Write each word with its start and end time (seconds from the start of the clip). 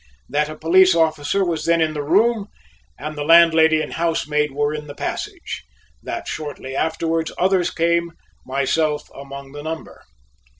That 0.29 0.49
a 0.49 0.55
police 0.55 0.95
officer 0.95 1.45
was 1.45 1.65
then 1.65 1.79
in 1.79 1.93
the 1.93 2.01
room, 2.01 2.47
and 2.97 3.15
the 3.15 3.23
landlady 3.23 3.83
and 3.83 3.93
housemaid 3.93 4.51
were 4.51 4.73
in 4.73 4.87
the 4.87 4.95
passage. 4.95 5.63
That 6.01 6.27
shortly 6.27 6.75
afterwards 6.75 7.31
others 7.37 7.69
came, 7.69 8.13
myself 8.43 9.11
among 9.13 9.51
the 9.51 9.61
number. 9.61 10.01